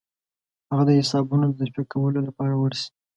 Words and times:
هغه 0.69 0.83
د 0.87 0.91
حسابونو 0.99 1.43
د 1.49 1.53
تصفیه 1.59 1.83
کولو 1.91 2.19
لپاره 2.27 2.53
ورسي. 2.57 2.89